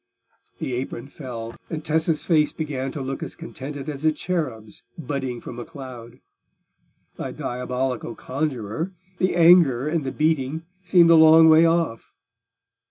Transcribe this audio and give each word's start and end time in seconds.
The 0.57 0.73
apron 0.73 1.09
fell, 1.09 1.55
and 1.69 1.85
Tessa's 1.85 2.23
face 2.25 2.51
began 2.53 2.91
to 2.93 3.03
look 3.03 3.21
as 3.21 3.35
contented 3.35 3.87
as 3.87 4.03
a 4.03 4.11
cherub's 4.11 4.81
budding 4.97 5.39
from 5.39 5.59
a 5.59 5.63
cloud. 5.63 6.19
The 7.17 7.31
diabolical 7.31 8.15
conjuror, 8.15 8.95
the 9.19 9.35
anger 9.35 9.87
and 9.87 10.03
the 10.03 10.11
beating, 10.11 10.63
seemed 10.81 11.11
a 11.11 11.15
long 11.15 11.49
way 11.49 11.67
off. 11.67 12.13